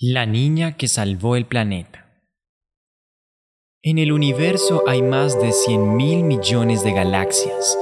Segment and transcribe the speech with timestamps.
[0.00, 2.04] La niña que salvó el planeta.
[3.80, 7.78] En el universo hay más de 100 mil millones de galaxias,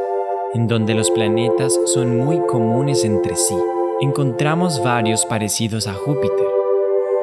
[0.53, 3.57] en donde los planetas son muy comunes entre sí.
[4.03, 6.47] Encontramos varios parecidos a Júpiter,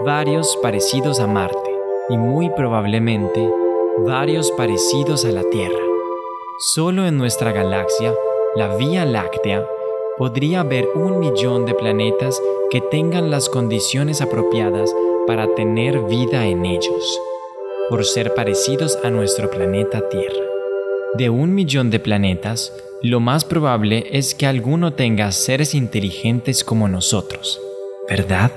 [0.05, 1.71] varios parecidos a Marte
[2.09, 3.47] y muy probablemente
[3.99, 5.83] varios parecidos a la Tierra.
[6.73, 8.11] Solo en nuestra galaxia,
[8.55, 9.63] la Vía Láctea,
[10.19, 14.93] podría haber un millón de planetas que tengan las condiciones apropiadas
[15.25, 17.19] para tener vida en ellos,
[17.89, 20.43] por ser parecidos a nuestro planeta Tierra.
[21.15, 26.89] De un millón de planetas, lo más probable es que alguno tenga seres inteligentes como
[26.89, 27.61] nosotros,
[28.09, 28.51] ¿verdad?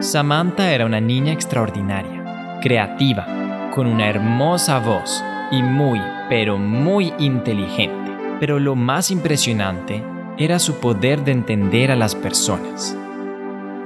[0.00, 8.10] Samantha era una niña extraordinaria, creativa, con una hermosa voz y muy, pero muy inteligente.
[8.40, 10.02] Pero lo más impresionante
[10.38, 12.94] era su poder de entender a las personas.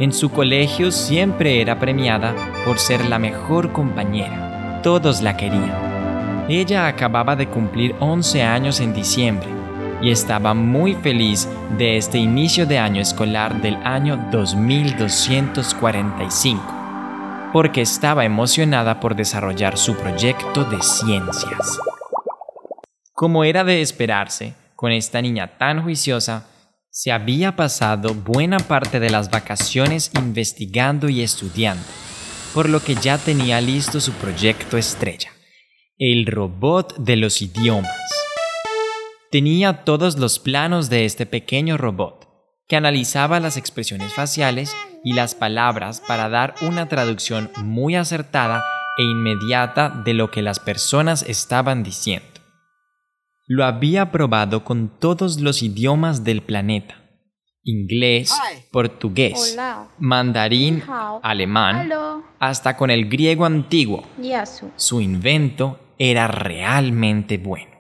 [0.01, 4.81] En su colegio siempre era premiada por ser la mejor compañera.
[4.83, 6.47] Todos la querían.
[6.49, 9.49] Ella acababa de cumplir 11 años en diciembre
[10.03, 16.65] y estaba muy feliz de este inicio de año escolar del año 2245,
[17.53, 21.79] porque estaba emocionada por desarrollar su proyecto de ciencias.
[23.13, 26.49] Como era de esperarse, con esta niña tan juiciosa,
[26.89, 31.85] se había pasado buena parte de las vacaciones investigando y estudiando,
[32.55, 35.33] por lo que ya tenía listo su proyecto estrella,
[35.99, 37.93] el robot de los idiomas.
[39.31, 42.27] Tenía todos los planos de este pequeño robot,
[42.67, 48.65] que analizaba las expresiones faciales y las palabras para dar una traducción muy acertada
[48.97, 52.40] e inmediata de lo que las personas estaban diciendo
[53.51, 57.03] lo había probado con todos los idiomas del planeta.
[57.65, 58.33] Inglés,
[58.71, 59.59] portugués,
[59.99, 60.85] mandarín,
[61.21, 61.91] alemán,
[62.39, 64.05] hasta con el griego antiguo.
[64.77, 67.73] Su invento era realmente bueno.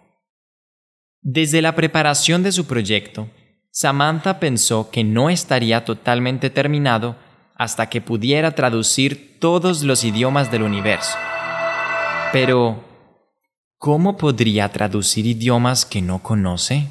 [1.20, 3.28] Desde la preparación de su proyecto,
[3.70, 7.14] Samantha pensó que no estaría totalmente terminado
[7.54, 11.16] hasta que pudiera traducir todos los idiomas del universo.
[12.32, 12.89] Pero,
[13.82, 16.86] ¿Cómo podría traducir idiomas que no conoce?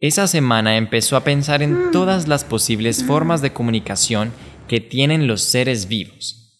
[0.00, 4.32] Esa semana empezó a pensar en todas las posibles formas de comunicación
[4.66, 6.58] que tienen los seres vivos.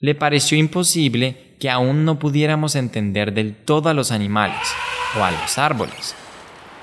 [0.00, 4.66] Le pareció imposible que aún no pudiéramos entender del todo a los animales
[5.16, 6.16] o a los árboles.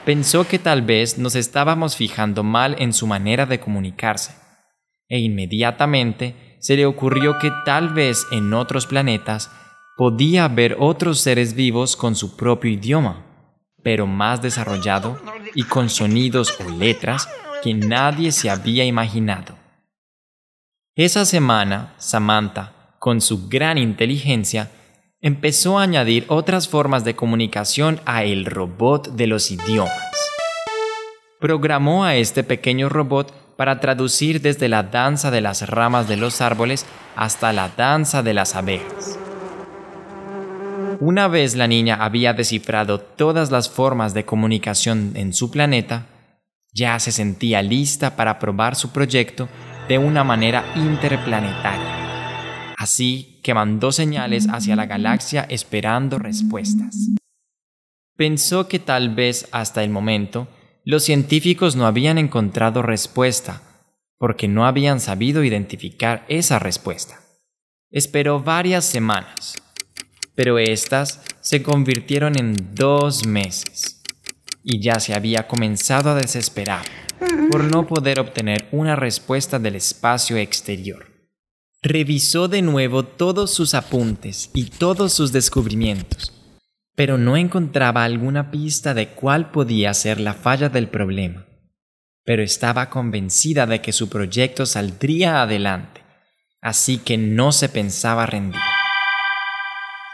[0.06, 4.32] Pensó que tal vez nos estábamos fijando mal en su manera de comunicarse,
[5.10, 9.52] e inmediatamente se le ocurrió que tal vez en otros planetas
[9.98, 13.26] podía haber otros seres vivos con su propio idioma,
[13.84, 15.20] pero más desarrollado
[15.56, 17.28] y con sonidos o letras
[17.64, 19.58] que nadie se había imaginado.
[20.96, 24.70] Esa semana, Samantha, con su gran inteligencia,
[25.20, 29.92] empezó a añadir otras formas de comunicación a el robot de los idiomas.
[31.40, 36.42] Programó a este pequeño robot para traducir desde la danza de las ramas de los
[36.42, 39.17] árboles hasta la danza de las abejas.
[41.00, 46.08] Una vez la niña había descifrado todas las formas de comunicación en su planeta,
[46.74, 49.48] ya se sentía lista para probar su proyecto
[49.88, 52.74] de una manera interplanetaria.
[52.78, 56.96] Así que mandó señales hacia la galaxia esperando respuestas.
[58.16, 60.48] Pensó que tal vez hasta el momento
[60.84, 63.62] los científicos no habían encontrado respuesta
[64.18, 67.20] porque no habían sabido identificar esa respuesta.
[67.92, 69.62] Esperó varias semanas
[70.38, 74.04] pero éstas se convirtieron en dos meses
[74.64, 76.86] y ya se había comenzado a desesperar
[77.50, 81.08] por no poder obtener una respuesta del espacio exterior.
[81.82, 86.32] Revisó de nuevo todos sus apuntes y todos sus descubrimientos,
[86.96, 91.48] pero no encontraba alguna pista de cuál podía ser la falla del problema.
[92.24, 96.04] Pero estaba convencida de que su proyecto saldría adelante,
[96.62, 98.62] así que no se pensaba rendir.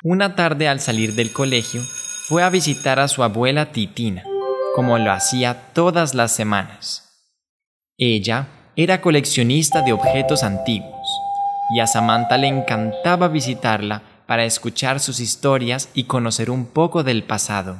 [0.05, 1.81] Una tarde al salir del colegio,
[2.27, 4.23] fue a visitar a su abuela Titina,
[4.75, 7.23] como lo hacía todas las semanas.
[7.97, 11.07] Ella era coleccionista de objetos antiguos,
[11.73, 17.23] y a Samantha le encantaba visitarla para escuchar sus historias y conocer un poco del
[17.23, 17.79] pasado.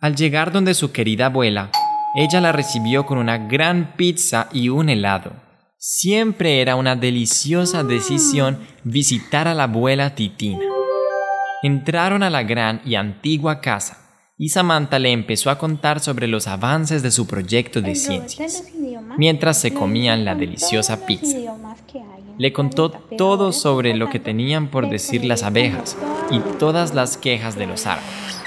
[0.00, 1.70] Al llegar donde su querida abuela,
[2.16, 5.30] ella la recibió con una gran pizza y un helado.
[5.78, 10.73] Siempre era una deliciosa decisión visitar a la abuela Titina.
[11.64, 13.96] Entraron a la gran y antigua casa
[14.36, 18.64] y Samantha le empezó a contar sobre los avances de su proyecto de ciencias,
[19.16, 21.38] mientras se comían la deliciosa pizza.
[22.36, 25.96] Le contó todo sobre lo que tenían por decir las abejas
[26.30, 28.42] y todas las quejas de los árboles.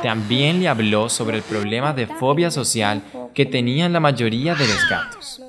[0.00, 3.02] También le habló sobre el problema de fobia social
[3.34, 5.42] que tenían la mayoría de los gatos.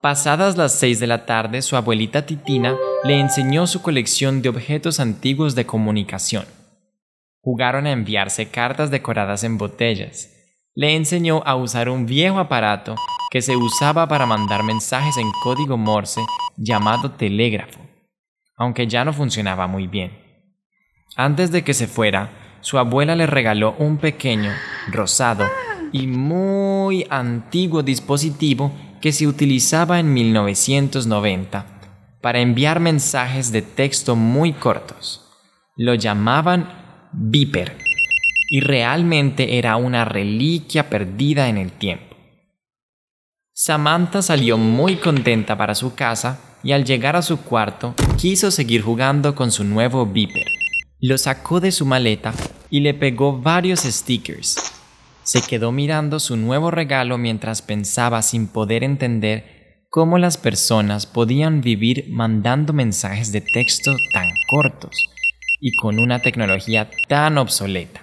[0.00, 5.00] Pasadas las seis de la tarde, su abuelita Titina le enseñó su colección de objetos
[5.00, 6.44] antiguos de comunicación
[7.40, 10.30] Jugaron a enviarse cartas decoradas en botellas.
[10.74, 12.94] Le enseñó a usar un viejo aparato
[13.30, 16.20] que se usaba para mandar mensajes en código Morse
[16.56, 17.80] llamado telégrafo,
[18.56, 20.12] aunque ya no funcionaba muy bien.
[21.16, 24.52] Antes de que se fuera, su abuela le regaló un pequeño,
[24.88, 25.48] rosado
[25.90, 31.66] y muy antiguo dispositivo que se utilizaba en 1990
[32.20, 35.24] para enviar mensajes de texto muy cortos.
[35.76, 37.78] Lo llamaban Viper,
[38.50, 42.16] y realmente era una reliquia perdida en el tiempo.
[43.52, 48.82] Samantha salió muy contenta para su casa y al llegar a su cuarto quiso seguir
[48.82, 50.46] jugando con su nuevo Viper.
[51.00, 52.32] Lo sacó de su maleta
[52.70, 54.77] y le pegó varios stickers.
[55.28, 61.60] Se quedó mirando su nuevo regalo mientras pensaba sin poder entender cómo las personas podían
[61.60, 64.96] vivir mandando mensajes de texto tan cortos
[65.60, 68.00] y con una tecnología tan obsoleta.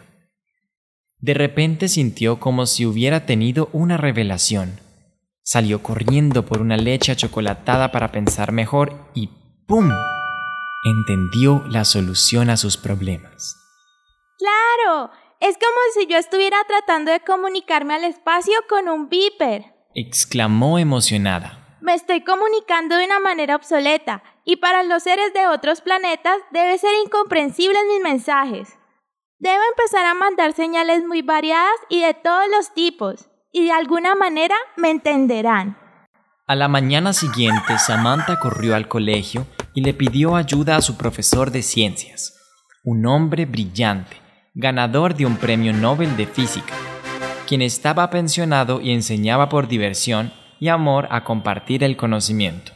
[1.17, 4.79] De repente sintió como si hubiera tenido una revelación.
[5.41, 9.31] Salió corriendo por una leche achocolatada para pensar mejor y
[9.65, 9.89] ¡pum!
[10.83, 13.57] entendió la solución a sus problemas.
[14.37, 15.09] ¡Claro!
[15.39, 19.73] Es como si yo estuviera tratando de comunicarme al espacio con un viper.
[19.93, 21.77] exclamó emocionada.
[21.81, 26.77] Me estoy comunicando de una manera obsoleta y para los seres de otros planetas debe
[26.77, 28.69] ser incomprensibles mis mensajes.
[29.39, 34.15] Debo empezar a mandar señales muy variadas y de todos los tipos, y de alguna
[34.15, 35.77] manera me entenderán.
[36.47, 41.51] A la mañana siguiente, Samantha corrió al colegio y le pidió ayuda a su profesor
[41.51, 42.33] de ciencias,
[42.83, 44.17] un hombre brillante,
[44.55, 46.73] ganador de un premio Nobel de Física,
[47.45, 50.31] quien estaba pensionado y enseñaba por diversión
[50.61, 52.71] y amor a compartir el conocimiento.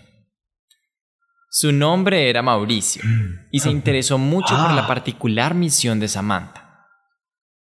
[1.49, 3.01] Su nombre era Mauricio
[3.49, 4.87] y se interesó mucho por la ah.
[4.87, 6.85] particular misión de Samantha.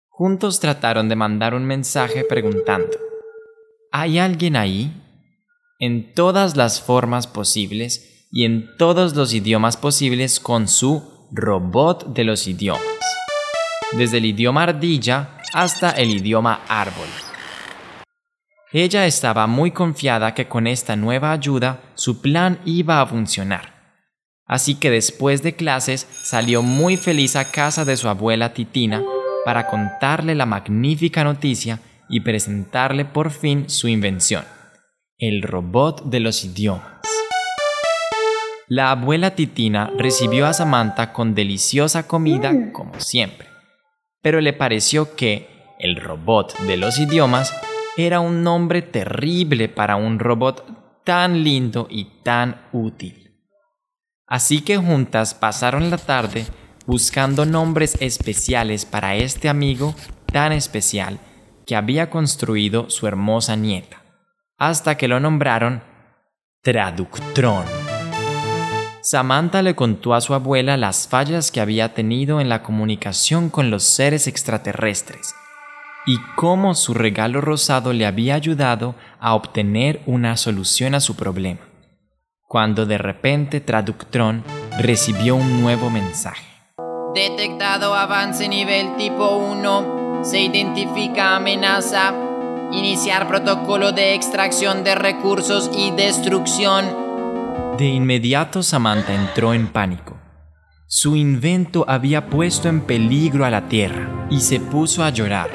[0.08, 2.98] Juntos trataron de mandar un mensaje preguntando,
[3.92, 4.92] ¿hay alguien ahí?
[5.78, 12.24] En todas las formas posibles y en todos los idiomas posibles con su robot de
[12.24, 12.82] los idiomas.
[13.93, 17.08] Desde el idioma ardilla hasta el idioma árbol.
[18.73, 23.79] Ella estaba muy confiada que con esta nueva ayuda su plan iba a funcionar
[24.49, 29.02] Así que después de clases salió muy feliz a casa de su abuela Titina
[29.44, 34.44] para contarle la magnífica noticia y presentarle por fin su invención,
[35.19, 37.02] el robot de los idiomas.
[38.69, 43.47] La abuela Titina recibió a Samantha con deliciosa comida como siempre,
[44.28, 45.48] pero le pareció que
[45.78, 47.58] el robot de los idiomas
[47.96, 53.40] era un nombre terrible para un robot tan lindo y tan útil.
[54.26, 56.44] Así que juntas pasaron la tarde
[56.84, 59.94] buscando nombres especiales para este amigo
[60.30, 61.19] tan especial
[61.66, 64.02] que había construido su hermosa nieta,
[64.58, 65.82] hasta que lo nombraron
[66.60, 67.77] Traductrón.
[69.10, 73.71] Samantha le contó a su abuela las fallas que había tenido en la comunicación con
[73.71, 75.35] los seres extraterrestres
[76.04, 81.61] y cómo su regalo rosado le había ayudado a obtener una solución a su problema
[82.47, 84.44] cuando de repente Traductron
[84.78, 86.47] recibió un nuevo mensaje.
[87.14, 90.21] Detectado avance nivel tipo 1.
[90.23, 92.12] Se identifica amenaza.
[92.73, 97.07] Iniciar protocolo de extracción de recursos y destrucción.
[97.78, 100.16] De inmediato Samantha entró en pánico.
[100.88, 105.49] Su invento había puesto en peligro a la Tierra y se puso a llorar.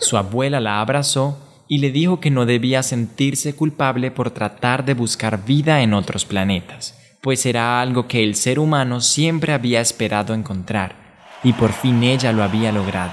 [0.00, 1.38] Su abuela la abrazó
[1.68, 6.24] y le dijo que no debía sentirse culpable por tratar de buscar vida en otros
[6.24, 10.96] planetas, pues era algo que el ser humano siempre había esperado encontrar,
[11.44, 13.12] y por fin ella lo había logrado.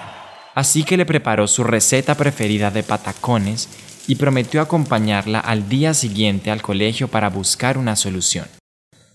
[0.56, 3.70] Así que le preparó su receta preferida de patacones
[4.08, 8.46] y prometió acompañarla al día siguiente al colegio para buscar una solución.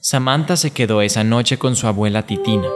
[0.01, 2.69] Samantha se quedó esa noche con su abuela Titina,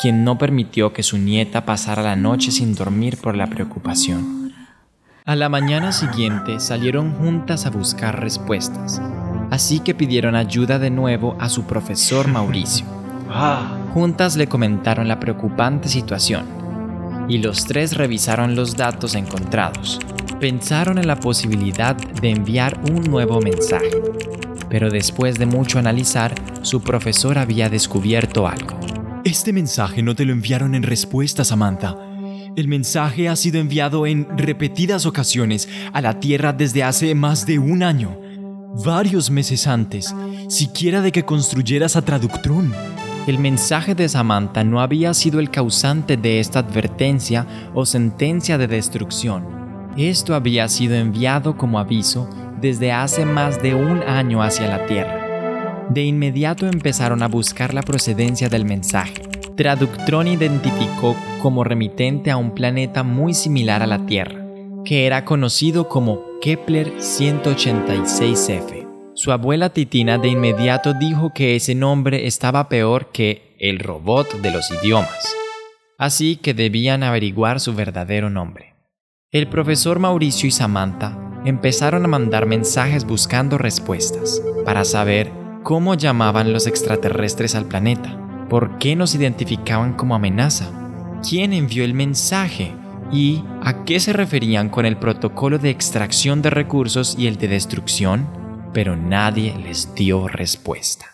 [0.00, 4.52] quien no permitió que su nieta pasara la noche sin dormir por la preocupación.
[5.24, 9.00] A la mañana siguiente salieron juntas a buscar respuestas,
[9.50, 12.86] así que pidieron ayuda de nuevo a su profesor Mauricio.
[13.92, 16.46] Juntas le comentaron la preocupante situación.
[17.28, 19.98] y los tres revisaron los datos encontrados.
[20.40, 23.90] Pensaron en la posibilidad de enviar un nuevo mensaje,
[24.68, 28.78] pero después de mucho analizar, su profesor había descubierto algo.
[29.24, 31.96] Este mensaje no te lo enviaron en respuesta, Samantha.
[32.54, 37.58] El mensaje ha sido enviado en repetidas ocasiones a la Tierra desde hace más de
[37.58, 38.20] un año,
[38.84, 40.14] varios meses antes,
[40.48, 42.74] siquiera de que construyeras a Traductron.
[43.26, 48.68] El mensaje de Samantha no había sido el causante de esta advertencia o sentencia de
[48.68, 49.55] destrucción.
[49.96, 52.28] Esto había sido enviado como aviso
[52.60, 55.86] desde hace más de un año hacia la Tierra.
[55.88, 59.14] De inmediato empezaron a buscar la procedencia del mensaje.
[59.56, 64.44] Traductron identificó como remitente a un planeta muy similar a la Tierra,
[64.84, 68.86] que era conocido como Kepler 186f.
[69.14, 74.50] Su abuela Titina de inmediato dijo que ese nombre estaba peor que el robot de
[74.50, 75.34] los idiomas,
[75.96, 78.75] así que debían averiguar su verdadero nombre.
[79.32, 86.52] El profesor Mauricio y Samantha empezaron a mandar mensajes buscando respuestas para saber cómo llamaban
[86.52, 90.70] los extraterrestres al planeta ¿Por qué nos identificaban como amenaza?
[91.28, 92.72] ¿Quién envió el mensaje?
[93.10, 97.48] ¿Y a qué se referían con el protocolo de extracción de recursos y el de
[97.48, 98.28] destrucción?
[98.72, 101.06] Pero nadie les dio respuesta.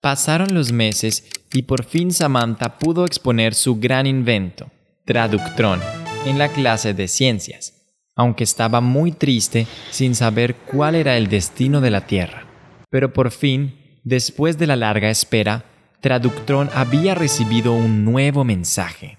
[0.00, 4.70] Pasaron los meses y por fin Samantha pudo exponer su gran invento,
[5.04, 5.80] Traductron,
[6.24, 7.74] en la clase de ciencias,
[8.16, 12.46] aunque estaba muy triste sin saber cuál era el destino de la Tierra.
[12.90, 15.64] Pero por fin, después de la larga espera,
[16.04, 19.16] Traductron había recibido un nuevo mensaje.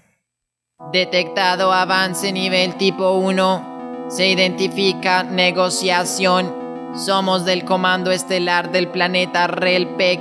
[0.92, 4.06] Detectado avance nivel tipo 1.
[4.08, 6.54] Se identifica negociación.
[6.94, 10.20] Somos del Comando Estelar del planeta Relpec.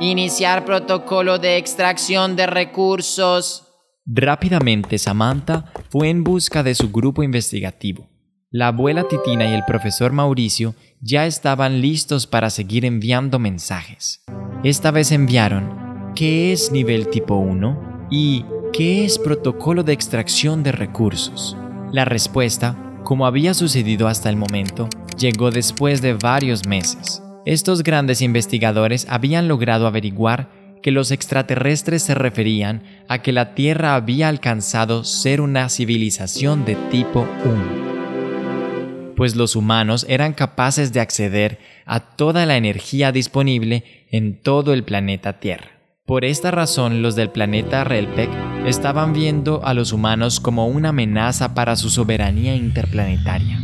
[0.00, 3.73] Iniciar protocolo de extracción de recursos.
[4.06, 8.10] Rápidamente Samantha fue en busca de su grupo investigativo.
[8.50, 14.22] La abuela Titina y el profesor Mauricio ya estaban listos para seguir enviando mensajes.
[14.62, 18.08] Esta vez enviaron ¿Qué es nivel tipo 1?
[18.10, 18.44] ¿Y
[18.74, 21.56] qué es protocolo de extracción de recursos?
[21.90, 24.86] La respuesta, como había sucedido hasta el momento,
[25.18, 27.22] llegó después de varios meses.
[27.46, 30.50] Estos grandes investigadores habían logrado averiguar
[30.84, 36.74] que los extraterrestres se referían a que la Tierra había alcanzado ser una civilización de
[36.90, 44.42] tipo 1, pues los humanos eran capaces de acceder a toda la energía disponible en
[44.42, 45.70] todo el planeta Tierra.
[46.04, 48.28] Por esta razón, los del planeta Relpec
[48.66, 53.58] estaban viendo a los humanos como una amenaza para su soberanía interplanetaria.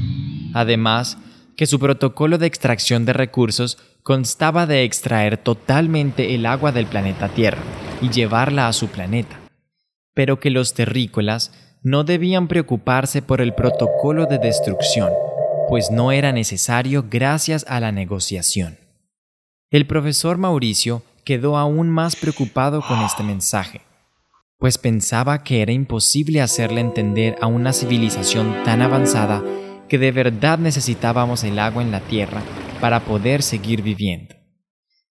[0.54, 1.18] Además,
[1.54, 7.28] que su protocolo de extracción de recursos constaba de extraer totalmente el agua del planeta
[7.28, 7.62] Tierra
[8.00, 9.38] y llevarla a su planeta,
[10.14, 11.52] pero que los terrícolas
[11.82, 15.12] no debían preocuparse por el protocolo de destrucción,
[15.68, 18.78] pues no era necesario gracias a la negociación.
[19.70, 23.82] El profesor Mauricio quedó aún más preocupado con este mensaje,
[24.58, 29.42] pues pensaba que era imposible hacerle entender a una civilización tan avanzada
[29.88, 32.42] que de verdad necesitábamos el agua en la Tierra
[32.80, 34.34] para poder seguir viviendo.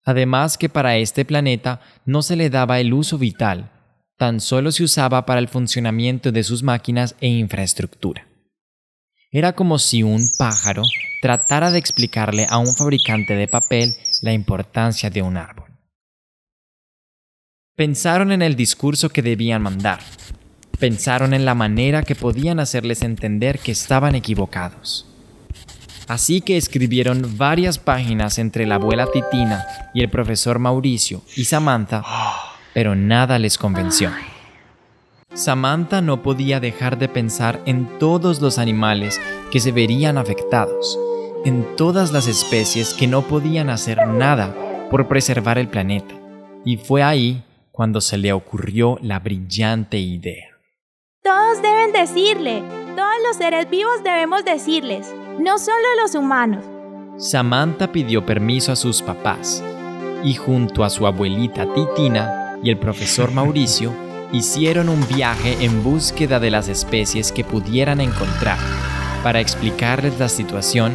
[0.04, 3.72] Además que para este planeta no se le daba el uso vital,
[4.18, 8.28] tan solo se usaba para el funcionamiento de sus máquinas e infraestructura.
[9.32, 10.84] Era como si un pájaro
[11.22, 15.70] tratara de explicarle a un fabricante de papel la importancia de un árbol.
[17.76, 20.00] Pensaron en el discurso que debían mandar.
[20.80, 25.09] Pensaron en la manera que podían hacerles entender que estaban equivocados.
[26.10, 29.64] Así que escribieron varias páginas entre la abuela Titina
[29.94, 32.04] y el profesor Mauricio y Samantha,
[32.74, 34.10] pero nada les convenció.
[35.36, 40.98] Samantha no podía dejar de pensar en todos los animales que se verían afectados,
[41.46, 44.56] en todas las especies que no podían hacer nada
[44.90, 46.16] por preservar el planeta.
[46.66, 50.58] Y fue ahí cuando se le ocurrió la brillante idea.
[51.22, 52.64] Todos deben decirle,
[52.96, 56.66] todos los seres vivos debemos decirles, no solo los humanos.
[57.18, 59.64] Samantha pidió permiso a sus papás
[60.24, 63.94] y junto a su abuelita Titina y el profesor Mauricio
[64.34, 68.60] hicieron un viaje en búsqueda de las especies que pudieran encontrar
[69.24, 70.94] para explicarles la situación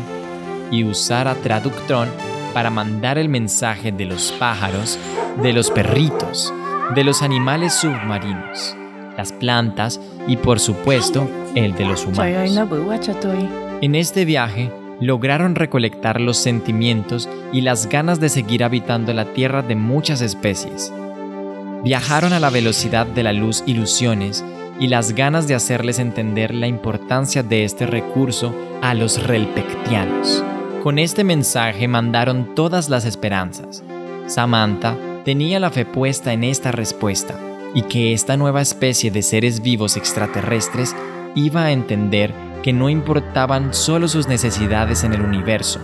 [0.71, 2.09] y usar a Traductron
[2.53, 4.99] para mandar el mensaje de los pájaros,
[5.43, 6.53] de los perritos,
[6.95, 8.77] de los animales submarinos,
[9.17, 12.59] las plantas y por supuesto el de los humanos.
[13.81, 19.63] En este viaje lograron recolectar los sentimientos y las ganas de seguir habitando la Tierra
[19.63, 20.93] de muchas especies.
[21.83, 24.45] Viajaron a la velocidad de la luz ilusiones
[24.81, 30.43] y las ganas de hacerles entender la importancia de este recurso a los relpectianos.
[30.83, 33.85] Con este mensaje mandaron todas las esperanzas.
[34.27, 37.35] Samantha tenía la fe puesta en esta respuesta
[37.75, 40.95] y que esta nueva especie de seres vivos extraterrestres
[41.35, 45.81] iba a entender que no importaban solo sus necesidades en el universo,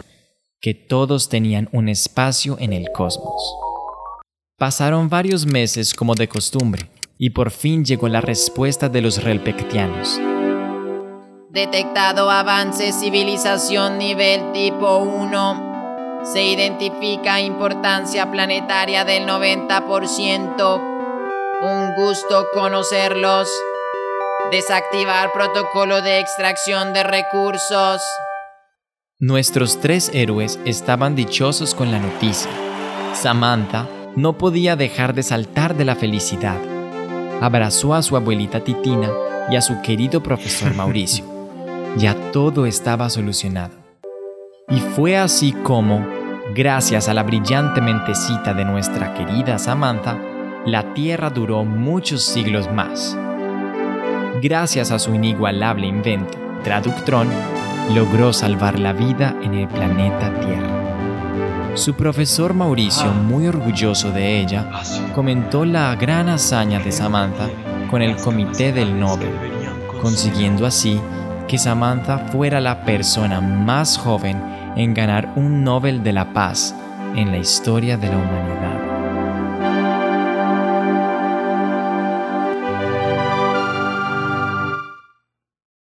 [0.61, 3.55] que todos tenían un espacio en el cosmos.
[4.57, 10.21] Pasaron varios meses como de costumbre, y por fin llegó la respuesta de los relpectianos.
[11.51, 16.23] Detectado avance civilización nivel tipo 1.
[16.25, 20.90] Se identifica importancia planetaria del 90%.
[21.63, 23.47] Un gusto conocerlos.
[24.51, 28.01] Desactivar protocolo de extracción de recursos.
[29.19, 32.51] Nuestros tres héroes estaban dichosos con la noticia.
[33.13, 33.87] Samantha
[34.17, 36.57] no podía dejar de saltar de la felicidad.
[37.43, 39.11] Abrazó a su abuelita Titina
[39.51, 41.27] y a su querido profesor Mauricio.
[41.97, 43.75] Ya todo estaba solucionado.
[44.69, 46.07] Y fue así como,
[46.55, 50.17] gracias a la brillante mentecita de nuestra querida Samantha,
[50.67, 53.17] la Tierra duró muchos siglos más.
[54.43, 57.29] Gracias a su inigualable invento, Traductron,
[57.95, 61.71] logró salvar la vida en el planeta Tierra.
[61.75, 64.71] Su profesor Mauricio, muy orgulloso de ella,
[65.15, 67.49] comentó la gran hazaña de Samantha
[67.91, 69.33] con el Comité del Nobel,
[70.03, 71.01] consiguiendo así
[71.49, 74.41] que Samantha fuera la persona más joven
[74.77, 76.75] en ganar un Nobel de la Paz
[77.17, 78.80] en la historia de la humanidad.